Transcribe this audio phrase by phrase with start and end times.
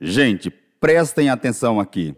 [0.00, 2.14] Gente, prestem atenção aqui.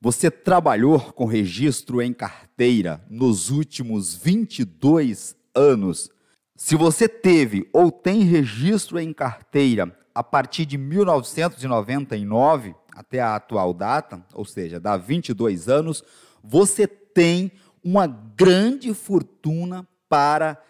[0.00, 6.10] Você trabalhou com registro em carteira nos últimos 22 anos.
[6.54, 13.72] Se você teve ou tem registro em carteira a partir de 1999 até a atual
[13.72, 16.04] data, ou seja, dá 22 anos,
[16.44, 17.50] você tem
[17.82, 20.62] uma grande fortuna para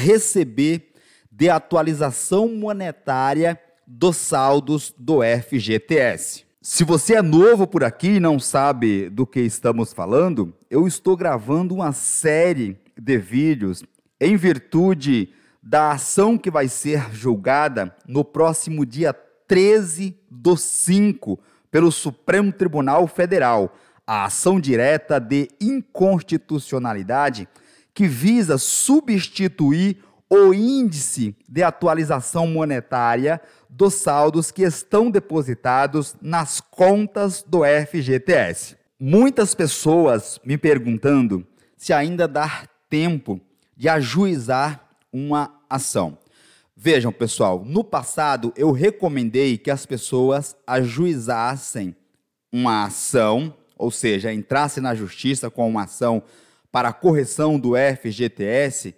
[0.00, 0.92] receber
[1.32, 6.44] de atualização monetária dos saldos do FGTS.
[6.60, 11.16] Se você é novo por aqui e não sabe do que estamos falando, eu estou
[11.16, 13.84] gravando uma série de vídeos
[14.20, 15.30] em virtude
[15.62, 19.12] da ação que vai ser julgada no próximo dia
[19.46, 21.38] 13 do 5
[21.70, 27.48] pelo Supremo Tribunal Federal, a ação direta de inconstitucionalidade
[27.94, 33.40] que visa substituir o índice de atualização monetária
[33.70, 38.76] dos saldos que estão depositados nas contas do FGTS.
[38.98, 41.46] Muitas pessoas me perguntando
[41.76, 43.40] se ainda dá tempo
[43.76, 46.18] de ajuizar uma ação.
[46.74, 51.94] Vejam, pessoal, no passado eu recomendei que as pessoas ajuizassem
[52.52, 56.22] uma ação, ou seja, entrassem na justiça com uma ação
[56.72, 58.94] para correção do FGTS,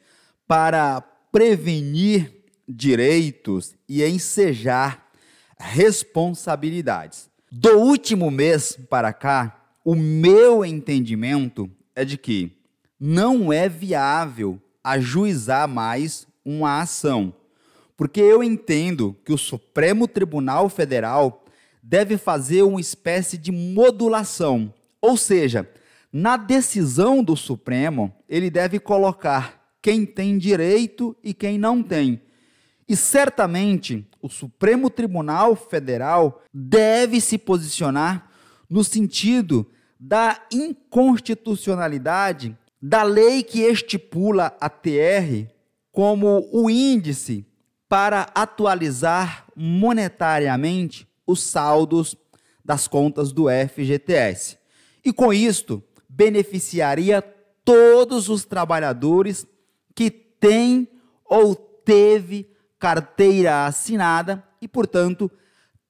[0.47, 1.03] para
[1.39, 2.33] prevenir
[2.69, 5.09] direitos e ensejar
[5.57, 7.31] responsabilidades.
[7.49, 12.51] Do último mês para cá, o meu entendimento é de que
[12.99, 17.33] não é viável ajuizar mais uma ação,
[17.97, 21.45] porque eu entendo que o Supremo Tribunal Federal
[21.81, 25.71] deve fazer uma espécie de modulação, ou seja,
[26.13, 32.21] na decisão do Supremo, ele deve colocar quem tem direito e quem não tem.
[32.89, 38.31] E certamente o Supremo Tribunal Federal deve se posicionar
[38.69, 39.71] no sentido
[40.01, 45.49] da inconstitucionalidade da lei que estipula a TR
[45.91, 47.45] como o índice
[47.89, 52.15] para atualizar monetariamente os saldos
[52.65, 54.59] das contas do FGTS.
[55.05, 57.21] E com isto, beneficiaria
[57.65, 59.45] todos os trabalhadores
[60.41, 60.89] tem
[61.25, 65.31] ou teve carteira assinada e, portanto,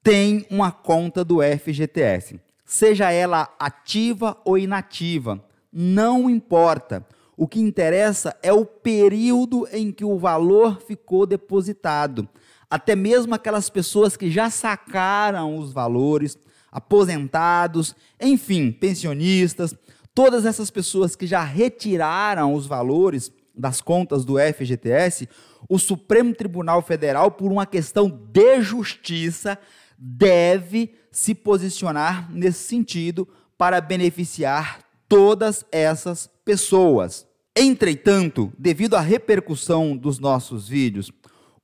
[0.01, 2.39] tem uma conta do FGTS.
[2.65, 7.05] Seja ela ativa ou inativa, não importa.
[7.35, 12.27] O que interessa é o período em que o valor ficou depositado.
[12.69, 16.37] Até mesmo aquelas pessoas que já sacaram os valores,
[16.71, 19.73] aposentados, enfim, pensionistas,
[20.13, 25.27] todas essas pessoas que já retiraram os valores das contas do FGTS,
[25.67, 29.57] o Supremo Tribunal Federal, por uma questão de justiça,
[29.97, 33.27] deve se posicionar nesse sentido
[33.57, 37.27] para beneficiar todas essas pessoas.
[37.55, 41.11] Entretanto, devido à repercussão dos nossos vídeos,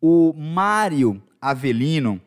[0.01, 2.21] o Mário Avelino,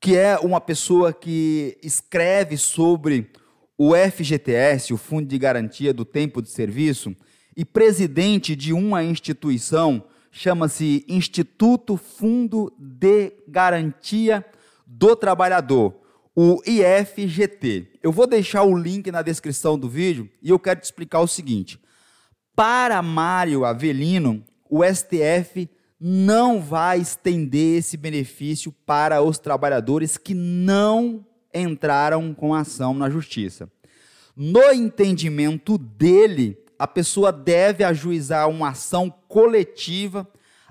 [0.00, 3.30] que é uma pessoa que escreve sobre
[3.76, 7.16] o FGTS, o Fundo de Garantia do Tempo de Serviço,
[7.58, 14.46] e presidente de uma instituição, chama-se Instituto Fundo de Garantia
[14.86, 15.96] do Trabalhador,
[16.36, 17.98] o IFGT.
[18.00, 21.26] Eu vou deixar o link na descrição do vídeo e eu quero te explicar o
[21.26, 21.80] seguinte.
[22.54, 25.68] Para Mário Avelino, o STF
[25.98, 33.68] não vai estender esse benefício para os trabalhadores que não entraram com ação na justiça.
[34.36, 40.28] No entendimento dele, a pessoa deve ajuizar uma ação coletiva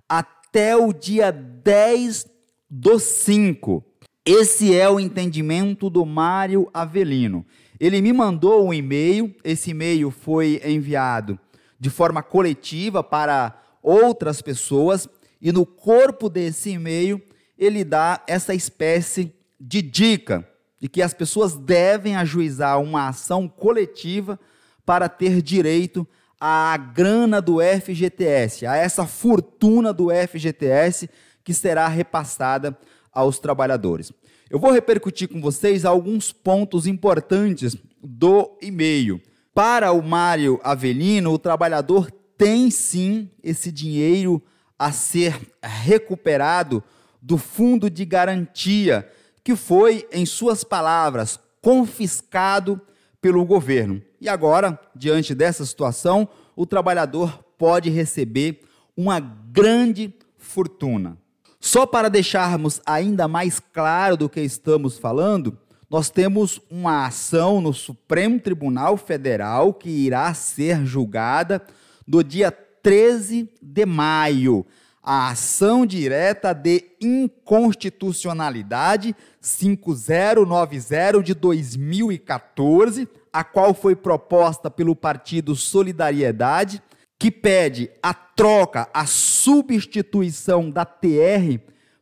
[0.08, 2.26] até o dia 10
[2.70, 3.84] do 5.
[4.26, 7.46] Esse é o entendimento do Mário Avelino.
[7.80, 11.38] Ele me mandou um e-mail, esse e-mail foi enviado
[11.80, 15.08] de forma coletiva para outras pessoas,
[15.42, 17.22] e no corpo desse e-mail
[17.58, 20.48] ele dá essa espécie de dica
[20.80, 24.40] de que as pessoas devem ajuizar uma ação coletiva
[24.88, 26.08] para ter direito
[26.40, 31.10] à grana do FGTS, a essa fortuna do FGTS
[31.44, 32.78] que será repassada
[33.12, 34.14] aos trabalhadores.
[34.50, 39.22] Eu vou repercutir com vocês alguns pontos importantes do e-mail.
[39.54, 44.42] Para o Mário Avelino, o trabalhador tem sim esse dinheiro
[44.80, 46.82] a ser recuperado
[47.22, 49.06] do fundo de garantia,
[49.44, 52.80] que foi, em suas palavras, confiscado
[53.22, 54.02] pelo governo.
[54.20, 58.62] E agora, diante dessa situação, o trabalhador pode receber
[58.96, 61.18] uma grande fortuna.
[61.60, 65.58] Só para deixarmos ainda mais claro do que estamos falando,
[65.90, 71.62] nós temos uma ação no Supremo Tribunal Federal que irá ser julgada
[72.06, 74.66] no dia 13 de maio.
[75.10, 86.84] A ação direta de inconstitucionalidade 5090 de 2014, a qual foi proposta pelo Partido Solidariedade,
[87.18, 91.58] que pede a troca, a substituição da TR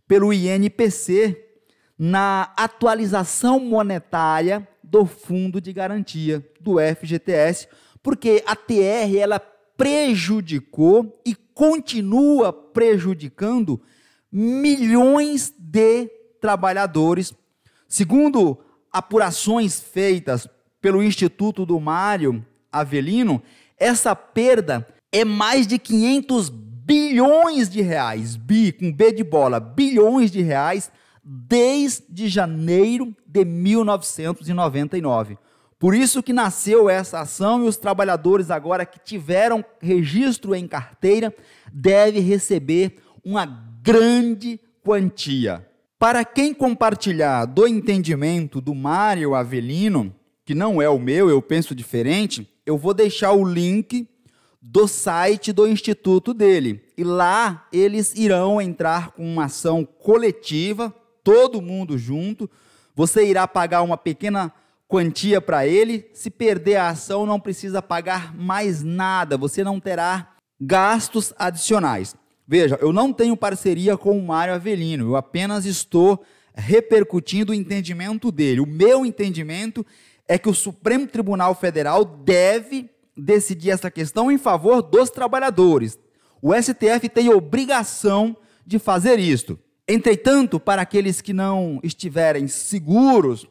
[0.07, 1.45] pelo INPC
[1.95, 7.67] na atualização monetária do Fundo de Garantia do FGTS,
[8.01, 9.39] porque a TR ela
[9.77, 13.81] prejudicou e continua prejudicando
[14.31, 16.07] milhões de
[16.41, 17.33] trabalhadores.
[17.87, 18.59] Segundo
[18.91, 20.47] apurações feitas
[20.81, 23.41] pelo Instituto do Mário Avelino,
[23.77, 30.29] essa perda é mais de 500 bilhões de reais, bi com B de bola, bilhões
[30.29, 30.91] de reais
[31.23, 35.37] desde janeiro de 1999.
[35.85, 41.31] Por isso que nasceu essa ação e os trabalhadores agora que tiveram registro em carteira
[41.71, 43.45] devem receber uma
[43.83, 45.63] grande quantia.
[45.99, 50.11] Para quem compartilhar do entendimento do Mário Avelino,
[50.43, 54.09] que não é o meu, eu penso diferente, eu vou deixar o link
[54.59, 56.83] do site do instituto dele.
[56.97, 60.91] E lá eles irão entrar com uma ação coletiva
[61.23, 62.49] todo mundo junto.
[62.95, 64.51] Você irá pagar uma pequena
[64.87, 66.09] quantia para ele.
[66.13, 69.37] Se perder a ação, não precisa pagar mais nada.
[69.37, 72.15] Você não terá gastos adicionais.
[72.47, 76.23] Veja, eu não tenho parceria com o Mário Avelino, eu apenas estou
[76.53, 78.61] repercutindo o entendimento dele.
[78.61, 79.85] O meu entendimento
[80.27, 85.97] é que o Supremo Tribunal Federal deve decidir essa questão em favor dos trabalhadores.
[86.41, 89.59] O STF tem obrigação de fazer isto.
[89.87, 93.47] Entretanto, para aqueles que não estiverem seguros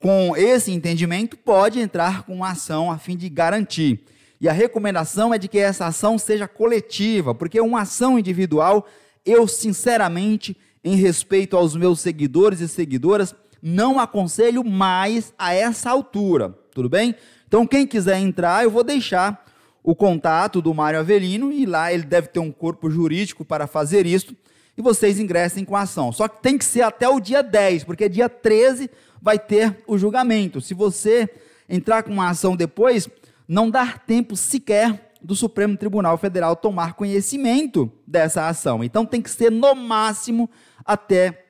[0.00, 4.04] com esse entendimento, pode entrar com uma ação a fim de garantir.
[4.40, 8.86] E a recomendação é de que essa ação seja coletiva, porque uma ação individual,
[9.24, 16.56] eu sinceramente, em respeito aos meus seguidores e seguidoras, não aconselho mais a essa altura,
[16.72, 17.14] tudo bem?
[17.48, 19.44] Então, quem quiser entrar, eu vou deixar
[19.82, 24.04] o contato do Mário Avelino e lá ele deve ter um corpo jurídico para fazer
[24.04, 24.36] isso
[24.76, 26.12] e vocês ingressem com a ação.
[26.12, 28.90] Só que tem que ser até o dia 10, porque dia 13
[29.20, 30.60] vai ter o julgamento.
[30.60, 31.28] Se você
[31.68, 33.08] entrar com uma ação depois,
[33.48, 38.84] não dá tempo sequer do Supremo Tribunal Federal tomar conhecimento dessa ação.
[38.84, 40.48] Então tem que ser no máximo
[40.84, 41.44] até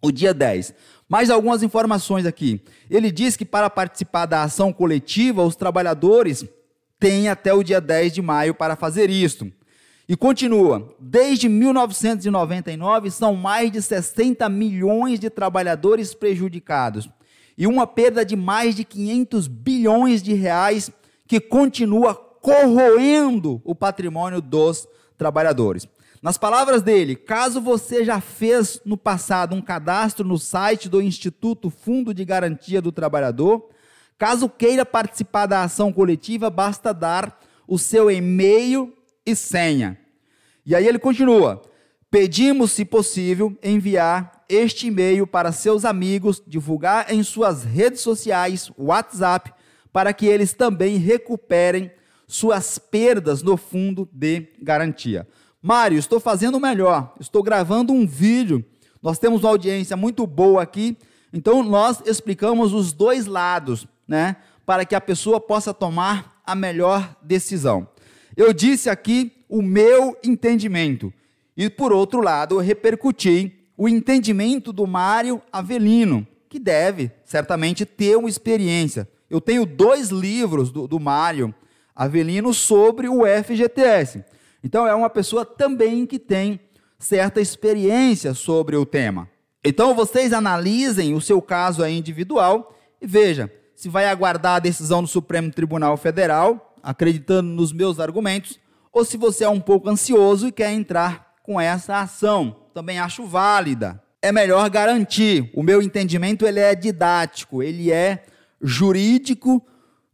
[0.00, 0.74] o dia 10.
[1.08, 2.60] Mais algumas informações aqui.
[2.88, 6.44] Ele diz que para participar da ação coletiva, os trabalhadores
[7.00, 9.50] têm até o dia 10 de maio para fazer isto.
[10.08, 17.08] E continua: desde 1999 são mais de 60 milhões de trabalhadores prejudicados
[17.58, 20.90] e uma perda de mais de 500 bilhões de reais
[21.26, 24.88] que continua corroendo o patrimônio dos
[25.18, 25.86] trabalhadores.
[26.22, 31.68] Nas palavras dele, caso você já fez no passado um cadastro no site do Instituto
[31.68, 33.68] Fundo de Garantia do Trabalhador,
[34.16, 37.38] caso queira participar da ação coletiva, basta dar
[37.68, 38.92] o seu e-mail
[39.30, 39.98] e senha.
[40.64, 41.62] E aí ele continua:
[42.10, 49.52] pedimos, se possível, enviar este e-mail para seus amigos, divulgar em suas redes sociais, WhatsApp,
[49.92, 51.90] para que eles também recuperem
[52.26, 55.28] suas perdas no fundo de garantia.
[55.60, 58.64] Mário, estou fazendo melhor, estou gravando um vídeo.
[59.02, 60.96] Nós temos uma audiência muito boa aqui,
[61.32, 67.16] então nós explicamos os dois lados, né, para que a pessoa possa tomar a melhor
[67.22, 67.86] decisão.
[68.38, 71.12] Eu disse aqui o meu entendimento.
[71.56, 78.16] E por outro lado, eu repercuti o entendimento do Mário Avelino, que deve certamente ter
[78.16, 79.08] uma experiência.
[79.28, 81.52] Eu tenho dois livros do, do Mário
[81.96, 84.24] Avelino sobre o FGTS.
[84.62, 86.60] Então é uma pessoa também que tem
[86.96, 89.28] certa experiência sobre o tema.
[89.64, 95.08] Então vocês analisem o seu caso individual e veja se vai aguardar a decisão do
[95.08, 98.58] Supremo Tribunal Federal acreditando nos meus argumentos,
[98.92, 102.56] ou se você é um pouco ansioso e quer entrar com essa ação.
[102.74, 104.02] Também acho válida.
[104.20, 105.50] É melhor garantir.
[105.54, 108.24] O meu entendimento ele é didático, ele é
[108.60, 109.64] jurídico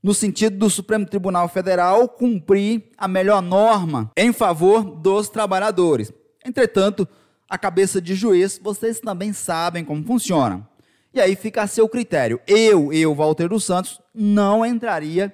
[0.02, 6.12] no sentido do Supremo Tribunal Federal cumprir a melhor norma em favor dos trabalhadores.
[6.44, 7.08] Entretanto,
[7.48, 10.68] a cabeça de juiz, vocês também sabem como funciona.
[11.14, 12.38] E aí fica a seu critério.
[12.46, 15.32] Eu, eu, Walter dos Santos, não entraria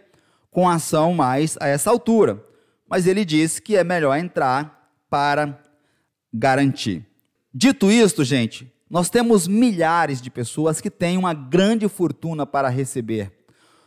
[0.50, 2.44] com ação mais a essa altura.
[2.88, 5.60] Mas ele disse que é melhor entrar para
[6.32, 7.06] garantir.
[7.52, 13.32] Dito isto, gente, nós temos milhares de pessoas que têm uma grande fortuna para receber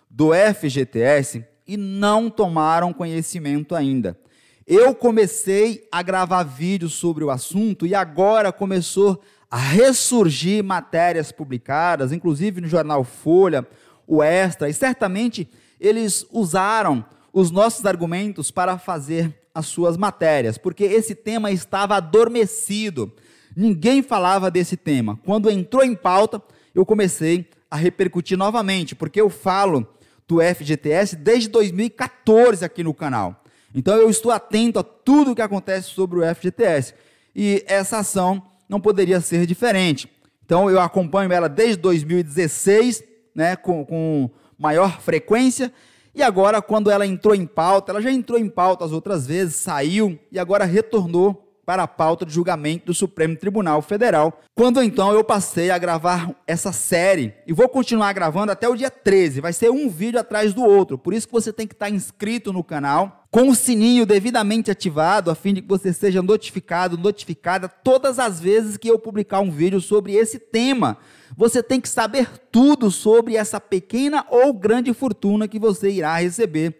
[0.09, 4.17] do FGTS e não tomaram conhecimento ainda.
[4.65, 12.11] Eu comecei a gravar vídeos sobre o assunto e agora começou a ressurgir matérias publicadas,
[12.11, 13.67] inclusive no jornal Folha,
[14.07, 15.49] o Extra, e certamente
[15.83, 23.11] eles usaram os nossos argumentos para fazer as suas matérias, porque esse tema estava adormecido.
[23.55, 25.19] Ninguém falava desse tema.
[25.25, 26.41] Quando entrou em pauta,
[26.73, 29.87] eu comecei a repercutir novamente, porque eu falo
[30.27, 33.43] do FGTS desde 2014 aqui no canal.
[33.75, 36.93] Então eu estou atento a tudo o que acontece sobre o FGTS.
[37.35, 40.09] E essa ação não poderia ser diferente.
[40.45, 43.03] Então eu acompanho ela desde 2016,
[43.35, 45.71] né, com, com maior frequência.
[46.15, 49.55] E agora, quando ela entrou em pauta, ela já entrou em pauta as outras vezes,
[49.55, 54.39] saiu e agora retornou para a pauta de julgamento do Supremo Tribunal Federal.
[54.53, 58.91] Quando então eu passei a gravar essa série e vou continuar gravando até o dia
[58.91, 60.97] 13, vai ser um vídeo atrás do outro.
[60.97, 65.31] Por isso que você tem que estar inscrito no canal, com o sininho devidamente ativado,
[65.31, 69.49] a fim de que você seja notificado, notificada todas as vezes que eu publicar um
[69.49, 70.99] vídeo sobre esse tema.
[71.35, 76.79] Você tem que saber tudo sobre essa pequena ou grande fortuna que você irá receber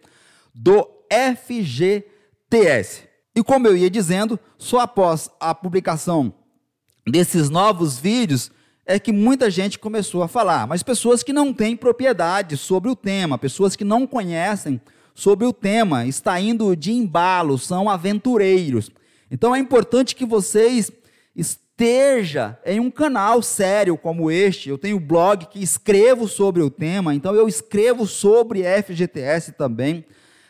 [0.53, 3.09] do FGTS.
[3.35, 6.31] E como eu ia dizendo, só após a publicação
[7.03, 8.51] desses novos vídeos
[8.85, 12.95] é que muita gente começou a falar, mas pessoas que não têm propriedade sobre o
[12.95, 14.79] tema, pessoas que não conhecem
[15.13, 18.89] sobre o tema, está indo de embalo, são aventureiros.
[19.29, 20.91] Então é importante que vocês
[21.35, 24.69] esteja em um canal sério como este.
[24.69, 30.05] Eu tenho blog que escrevo sobre o tema, então eu escrevo sobre FGTS também.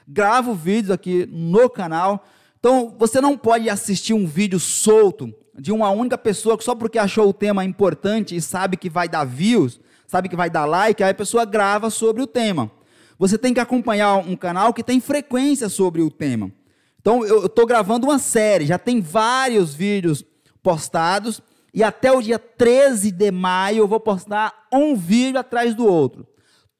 [0.07, 2.25] Gravo vídeos aqui no canal
[2.63, 6.97] então, você não pode assistir um vídeo solto de uma única pessoa que só porque
[6.97, 11.03] achou o tema importante e sabe que vai dar views, sabe que vai dar like,
[11.03, 12.71] aí a pessoa grava sobre o tema.
[13.17, 16.51] Você tem que acompanhar um canal que tem frequência sobre o tema.
[16.99, 20.23] Então, eu estou gravando uma série, já tem vários vídeos
[20.61, 21.41] postados,
[21.73, 26.27] e até o dia 13 de maio eu vou postar um vídeo atrás do outro.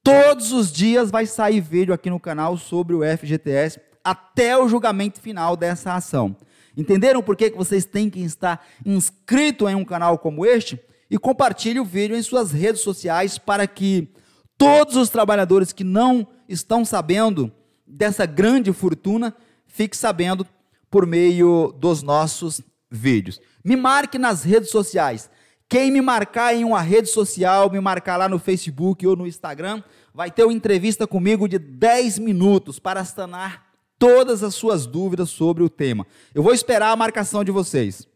[0.04, 5.20] Todos os dias vai sair vídeo aqui no canal sobre o FGTS até o julgamento
[5.20, 6.36] final dessa ação.
[6.76, 10.80] Entenderam por que vocês têm que estar inscrito em um canal como este?
[11.10, 14.10] E compartilhe o vídeo em suas redes sociais para que
[14.58, 17.52] todos os trabalhadores que não estão sabendo
[17.86, 19.36] dessa grande fortuna
[19.68, 20.46] fiquem sabendo
[20.90, 23.40] por meio dos nossos vídeos.
[23.64, 25.30] Me marque nas redes sociais.
[25.68, 29.82] Quem me marcar em uma rede social, me marcar lá no Facebook ou no Instagram,
[30.14, 33.66] vai ter uma entrevista comigo de 10 minutos para sanar
[33.98, 36.06] todas as suas dúvidas sobre o tema.
[36.36, 38.08] Eu vou esperar a marcação de vocês.